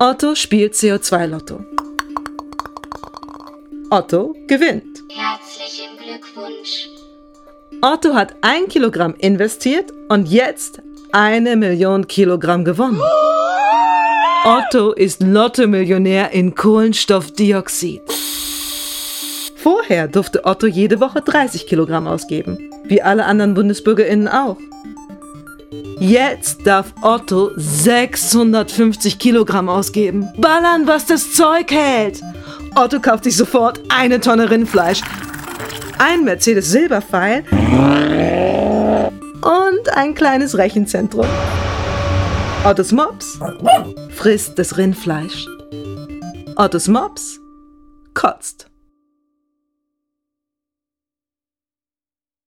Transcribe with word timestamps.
Otto 0.00 0.36
spielt 0.36 0.74
CO2-Lotto. 0.74 1.58
Otto 3.90 4.32
gewinnt. 4.46 5.02
Herzlichen 5.08 5.96
Glückwunsch. 5.98 6.88
Otto 7.82 8.14
hat 8.14 8.36
ein 8.42 8.68
Kilogramm 8.68 9.16
investiert 9.18 9.92
und 10.08 10.28
jetzt 10.28 10.80
eine 11.10 11.56
Million 11.56 12.06
Kilogramm 12.06 12.64
gewonnen. 12.64 13.00
Otto 14.44 14.92
ist 14.92 15.20
Lotto-Millionär 15.20 16.30
in 16.30 16.54
Kohlenstoffdioxid. 16.54 18.02
Vorher 19.56 20.06
durfte 20.06 20.44
Otto 20.44 20.68
jede 20.68 21.00
Woche 21.00 21.22
30 21.22 21.66
Kilogramm 21.66 22.06
ausgeben, 22.06 22.70
wie 22.84 23.02
alle 23.02 23.24
anderen 23.24 23.54
BundesbürgerInnen 23.54 24.28
auch. 24.28 24.58
Jetzt 26.00 26.66
darf 26.66 26.94
Otto 27.02 27.50
650 27.56 29.18
Kilogramm 29.18 29.68
ausgeben. 29.68 30.28
Ballern, 30.36 30.86
was 30.86 31.06
das 31.06 31.32
Zeug 31.34 31.70
hält! 31.70 32.22
Otto 32.74 33.00
kauft 33.00 33.24
sich 33.24 33.36
sofort 33.36 33.80
eine 33.88 34.20
Tonne 34.20 34.50
Rindfleisch, 34.50 35.00
ein 35.98 36.24
Mercedes 36.24 36.70
Silberpfeil 36.70 37.44
und 39.42 39.88
ein 39.94 40.14
kleines 40.14 40.56
Rechenzentrum. 40.56 41.26
Ottos 42.64 42.92
Mops 42.92 43.38
frisst 44.10 44.58
das 44.58 44.76
Rindfleisch. 44.76 45.46
Ottos 46.56 46.88
Mops 46.88 47.40
kotzt. 48.14 48.68